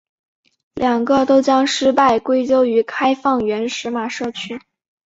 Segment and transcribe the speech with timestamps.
[0.73, 4.59] 两个都将失败归咎于开放原始码社群。